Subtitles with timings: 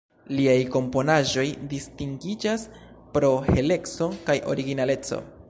[0.35, 2.65] Liaj komponaĵoj distingiĝas
[3.19, 5.25] pro heleco kaj originaleco.